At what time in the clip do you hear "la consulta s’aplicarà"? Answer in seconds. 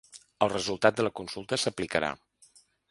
1.07-2.13